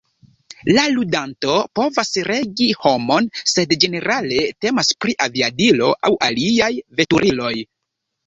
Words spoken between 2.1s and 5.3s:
regi homon sed ĝenerale temas pri